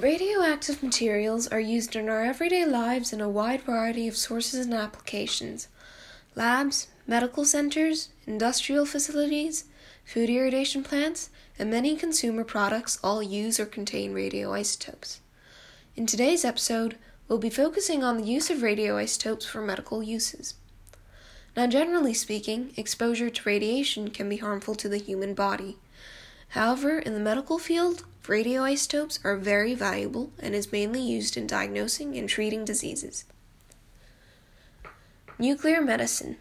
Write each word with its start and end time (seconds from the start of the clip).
Radioactive 0.00 0.80
materials 0.80 1.48
are 1.48 1.58
used 1.58 1.96
in 1.96 2.08
our 2.08 2.22
everyday 2.22 2.64
lives 2.64 3.12
in 3.12 3.20
a 3.20 3.28
wide 3.28 3.62
variety 3.62 4.06
of 4.06 4.16
sources 4.16 4.64
and 4.64 4.72
applications. 4.72 5.66
Labs, 6.36 6.86
medical 7.04 7.44
centers, 7.44 8.10
industrial 8.24 8.86
facilities, 8.86 9.64
food 10.04 10.30
irradiation 10.30 10.84
plants, 10.84 11.30
and 11.58 11.68
many 11.68 11.96
consumer 11.96 12.44
products 12.44 13.00
all 13.02 13.20
use 13.20 13.58
or 13.58 13.66
contain 13.66 14.14
radioisotopes. 14.14 15.18
In 15.96 16.06
today's 16.06 16.44
episode, 16.44 16.96
we'll 17.26 17.40
be 17.40 17.50
focusing 17.50 18.04
on 18.04 18.18
the 18.18 18.28
use 18.28 18.50
of 18.50 18.58
radioisotopes 18.58 19.48
for 19.48 19.62
medical 19.62 20.00
uses. 20.00 20.54
Now, 21.56 21.66
generally 21.66 22.14
speaking, 22.14 22.72
exposure 22.76 23.30
to 23.30 23.48
radiation 23.48 24.10
can 24.10 24.28
be 24.28 24.36
harmful 24.36 24.76
to 24.76 24.88
the 24.88 24.98
human 24.98 25.34
body. 25.34 25.76
However, 26.50 26.98
in 26.98 27.14
the 27.14 27.20
medical 27.20 27.58
field, 27.58 28.04
radioisotopes 28.24 29.24
are 29.24 29.36
very 29.36 29.74
valuable 29.74 30.32
and 30.38 30.54
is 30.54 30.72
mainly 30.72 31.00
used 31.00 31.36
in 31.36 31.46
diagnosing 31.46 32.16
and 32.16 32.28
treating 32.28 32.64
diseases. 32.64 33.24
Nuclear 35.38 35.80
medicine. 35.80 36.36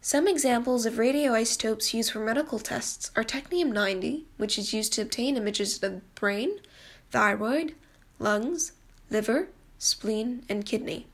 Some 0.00 0.28
examples 0.28 0.84
of 0.84 0.94
radioisotopes 0.94 1.94
used 1.94 2.10
for 2.10 2.18
medical 2.18 2.58
tests 2.58 3.10
are 3.16 3.24
technetium 3.24 3.72
90, 3.72 4.26
which 4.36 4.58
is 4.58 4.74
used 4.74 4.92
to 4.94 5.02
obtain 5.02 5.36
images 5.36 5.76
of 5.76 5.80
the 5.80 6.00
brain, 6.14 6.58
thyroid, 7.10 7.74
lungs, 8.18 8.72
liver, 9.08 9.48
spleen, 9.78 10.42
and 10.48 10.66
kidney. 10.66 11.06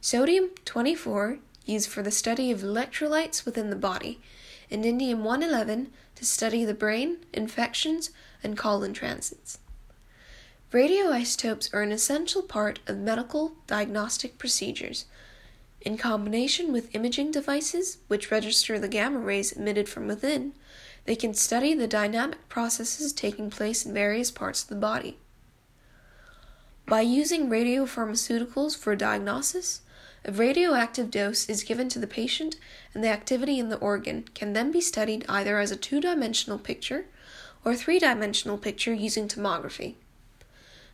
Sodium 0.00 0.50
24, 0.64 1.38
used 1.66 1.90
for 1.90 2.02
the 2.02 2.10
study 2.10 2.50
of 2.50 2.60
electrolytes 2.60 3.44
within 3.44 3.70
the 3.70 3.76
body, 3.76 4.20
and 4.70 4.84
indium 4.84 5.18
111 5.18 5.90
to 6.16 6.24
study 6.24 6.64
the 6.64 6.74
brain, 6.74 7.18
infections, 7.32 8.10
and 8.42 8.56
colon 8.56 8.92
transits. 8.92 9.58
Radioisotopes 10.72 11.72
are 11.72 11.82
an 11.82 11.92
essential 11.92 12.42
part 12.42 12.80
of 12.86 12.98
medical 12.98 13.54
diagnostic 13.66 14.38
procedures. 14.38 15.04
In 15.80 15.96
combination 15.96 16.72
with 16.72 16.94
imaging 16.94 17.30
devices, 17.30 17.98
which 18.08 18.30
register 18.30 18.78
the 18.78 18.88
gamma 18.88 19.18
rays 19.18 19.52
emitted 19.52 19.88
from 19.88 20.08
within, 20.08 20.54
they 21.04 21.14
can 21.14 21.34
study 21.34 21.74
the 21.74 21.86
dynamic 21.86 22.48
processes 22.48 23.12
taking 23.12 23.50
place 23.50 23.84
in 23.84 23.92
various 23.92 24.30
parts 24.30 24.62
of 24.62 24.68
the 24.68 24.74
body. 24.74 25.18
By 26.86 27.00
using 27.00 27.48
radiopharmaceuticals 27.48 28.76
for 28.76 28.94
diagnosis, 28.94 29.80
a 30.26 30.32
radioactive 30.32 31.10
dose 31.10 31.48
is 31.48 31.64
given 31.64 31.88
to 31.88 31.98
the 31.98 32.06
patient, 32.06 32.56
and 32.92 33.02
the 33.02 33.08
activity 33.08 33.58
in 33.58 33.70
the 33.70 33.78
organ 33.78 34.24
can 34.34 34.52
then 34.52 34.70
be 34.70 34.82
studied 34.82 35.24
either 35.26 35.58
as 35.58 35.70
a 35.70 35.76
two 35.76 36.00
dimensional 36.00 36.58
picture 36.58 37.06
or 37.64 37.74
three 37.74 37.98
dimensional 37.98 38.58
picture 38.58 38.92
using 38.92 39.28
tomography. 39.28 39.94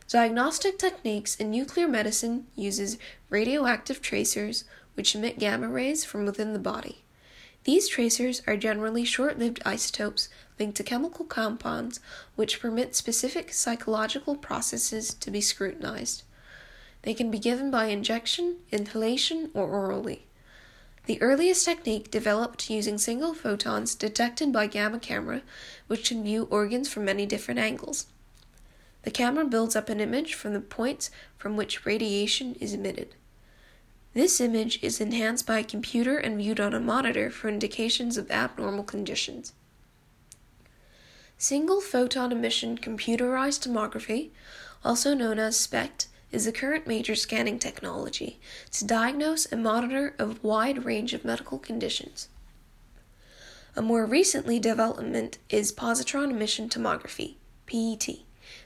Diagnostic 0.07 0.77
techniques 0.79 1.35
in 1.35 1.51
nuclear 1.51 1.87
medicine 1.87 2.47
uses 2.55 2.97
radioactive 3.29 4.01
tracers 4.01 4.63
which 4.93 5.13
emit 5.13 5.39
gamma 5.39 5.67
rays 5.67 6.05
from 6.05 6.25
within 6.25 6.53
the 6.53 6.59
body. 6.59 7.03
These 7.63 7.89
tracers 7.89 8.41
are 8.47 8.57
generally 8.57 9.05
short 9.05 9.37
lived 9.37 9.61
isotopes 9.65 10.29
linked 10.57 10.77
to 10.77 10.83
chemical 10.83 11.25
compounds 11.25 11.99
which 12.35 12.59
permit 12.59 12.95
specific 12.95 13.53
psychological 13.53 14.35
processes 14.35 15.13
to 15.13 15.29
be 15.29 15.41
scrutinized. 15.41 16.23
They 17.03 17.13
can 17.13 17.29
be 17.29 17.39
given 17.39 17.69
by 17.69 17.85
injection, 17.85 18.57
inhalation, 18.71 19.51
or 19.53 19.67
orally. 19.67 20.25
The 21.05 21.21
earliest 21.21 21.65
technique 21.65 22.11
developed 22.11 22.69
using 22.69 22.97
single 22.97 23.33
photons 23.33 23.95
detected 23.95 24.51
by 24.51 24.67
gamma 24.67 24.99
camera, 24.99 25.41
which 25.87 26.09
can 26.09 26.23
view 26.23 26.47
organs 26.51 26.89
from 26.89 27.05
many 27.05 27.25
different 27.25 27.59
angles. 27.59 28.07
The 29.03 29.11
camera 29.11 29.45
builds 29.45 29.75
up 29.75 29.89
an 29.89 29.99
image 29.99 30.35
from 30.35 30.53
the 30.53 30.61
points 30.61 31.09
from 31.37 31.57
which 31.57 31.85
radiation 31.85 32.55
is 32.55 32.73
emitted. 32.73 33.15
This 34.13 34.41
image 34.41 34.83
is 34.83 34.99
enhanced 34.99 35.47
by 35.47 35.59
a 35.59 35.63
computer 35.63 36.17
and 36.17 36.37
viewed 36.37 36.59
on 36.59 36.73
a 36.73 36.79
monitor 36.81 37.29
for 37.29 37.47
indications 37.47 38.17
of 38.17 38.29
abnormal 38.29 38.83
conditions. 38.83 39.53
Single 41.37 41.79
photon 41.79 42.31
emission 42.31 42.77
computerized 42.77 43.65
tomography, 43.65 44.31
also 44.83 45.13
known 45.13 45.39
as 45.39 45.57
SPECT, 45.57 46.07
is 46.31 46.45
the 46.45 46.51
current 46.51 46.87
major 46.87 47.15
scanning 47.15 47.57
technology 47.57 48.39
to 48.71 48.85
diagnose 48.85 49.45
and 49.45 49.63
monitor 49.63 50.13
a 50.19 50.35
wide 50.41 50.85
range 50.85 51.13
of 51.13 51.25
medical 51.25 51.57
conditions. 51.57 52.27
A 53.75 53.81
more 53.81 54.05
recently 54.05 54.59
development 54.59 55.37
is 55.49 55.71
positron 55.71 56.31
emission 56.31 56.67
tomography, 56.67 57.35
PET, 57.65 58.19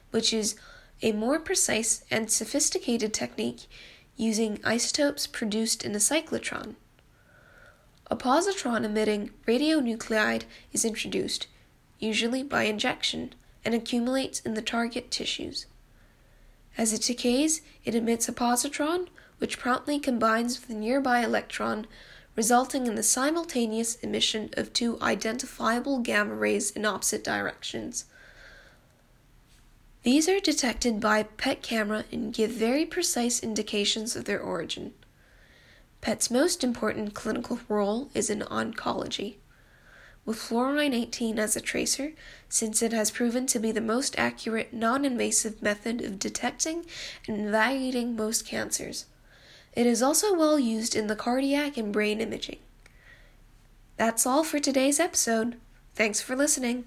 which 0.10 0.34
is 0.34 0.56
a 1.02 1.12
more 1.12 1.40
precise 1.40 2.04
and 2.10 2.32
sophisticated 2.32 3.14
technique 3.14 3.68
using 4.16 4.60
isotopes 4.64 5.28
produced 5.28 5.84
in 5.84 5.94
a 5.94 6.00
cyclotron. 6.00 6.76
A 8.08 8.16
positron 8.16 8.84
emitting 8.84 9.32
radionuclide 9.48 10.44
is 10.72 10.86
introduced, 10.86 11.48
usually 12.00 12.44
by 12.44 12.64
injection, 12.64 13.34
and 13.64 13.74
accumulates 13.74 14.40
in 14.42 14.54
the 14.54 14.62
target 14.62 15.10
tissues. 15.10 15.66
As 16.78 16.94
it 16.94 17.02
decays, 17.02 17.62
it 17.84 17.96
emits 17.96 18.30
a 18.30 18.34
positron, 18.34 19.08
which 19.40 19.60
promptly 19.60 20.00
combines 20.00 20.60
with 20.60 20.70
a 20.70 20.80
nearby 20.80 21.22
electron, 21.22 21.88
resulting 22.36 22.86
in 22.86 22.96
the 22.96 23.04
simultaneous 23.04 23.96
emission 23.96 24.50
of 24.54 24.72
two 24.72 24.98
identifiable 25.02 26.00
gamma 26.00 26.36
rays 26.36 26.72
in 26.72 26.86
opposite 26.86 27.24
directions. 27.24 28.06
These 30.06 30.30
are 30.30 30.40
detected 30.40 31.00
by 31.00 31.24
PET 31.24 31.64
camera 31.64 32.06
and 32.12 32.32
give 32.32 32.52
very 32.52 32.86
precise 32.86 33.42
indications 33.42 34.16
of 34.16 34.26
their 34.26 34.40
origin. 34.40 34.94
PET's 36.02 36.30
most 36.30 36.64
important 36.64 37.16
clinical 37.16 37.60
role 37.68 38.12
is 38.14 38.30
in 38.30 38.42
oncology 38.42 39.38
with 40.24 40.38
fluorine 40.38 40.94
18 40.94 41.40
as 41.40 41.56
a 41.56 41.60
tracer, 41.60 42.14
since 42.48 42.84
it 42.84 42.94
has 42.94 43.10
proven 43.10 43.48
to 43.48 43.58
be 43.58 43.72
the 43.72 43.82
most 43.82 44.14
accurate, 44.20 44.72
non 44.72 45.06
invasive 45.06 45.60
method 45.64 46.02
of 46.02 46.20
detecting 46.20 46.86
and 47.28 47.48
evaluating 47.48 48.16
most 48.16 48.46
cancers. 48.46 49.08
It 49.74 49.88
is 49.88 50.04
also 50.04 50.36
well 50.36 50.60
used 50.60 50.96
in 50.96 51.08
the 51.08 51.16
cardiac 51.16 51.78
and 51.78 51.92
brain 51.92 52.22
imaging. 52.22 52.60
That's 53.98 54.28
all 54.28 54.44
for 54.44 54.60
today's 54.60 55.00
episode. 55.00 55.56
Thanks 55.96 56.22
for 56.22 56.36
listening. 56.36 56.84